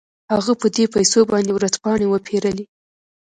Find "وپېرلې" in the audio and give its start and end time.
2.09-2.65